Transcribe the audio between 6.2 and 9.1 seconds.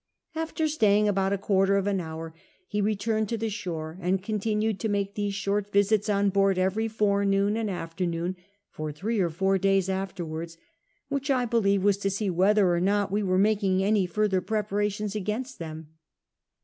board every forenoon and after noon, for